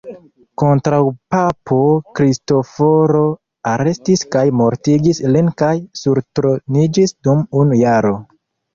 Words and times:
Kontraŭpapo 0.61 1.77
Kristoforo 2.21 3.23
arestis 3.75 4.27
kaj 4.39 4.45
mortigis 4.65 5.23
lin 5.37 5.55
kaj 5.63 5.73
surtroniĝis 6.05 7.19
dum 7.25 7.49
unu 7.65 7.85
jaro. 7.89 8.21